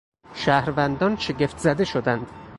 [0.33, 2.27] شهروندان شگفت زده شدند.